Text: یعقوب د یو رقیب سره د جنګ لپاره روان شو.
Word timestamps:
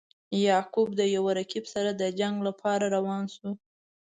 یعقوب 0.45 0.89
د 0.99 1.01
یو 1.15 1.25
رقیب 1.39 1.65
سره 1.73 1.91
د 2.01 2.03
جنګ 2.19 2.35
لپاره 2.47 2.85
روان 2.95 3.23
شو. 3.35 3.49